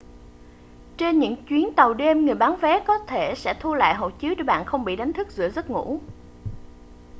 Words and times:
trên 0.97 1.19
những 1.19 1.43
chuyến 1.45 1.73
tàu 1.75 1.93
đêm 1.93 2.25
người 2.25 2.35
bán 2.35 2.55
vé 2.57 2.83
có 2.87 2.97
thể 3.07 3.33
sẽ 3.37 3.53
thu 3.59 3.73
lại 3.73 3.95
hộ 3.95 4.09
chiếu 4.09 4.35
để 4.35 4.43
bạn 4.43 4.65
không 4.65 4.85
bị 4.85 4.95
đánh 4.95 5.13
thức 5.13 5.31
giữa 5.31 5.49
giấc 5.49 5.69
ngủ 5.69 6.01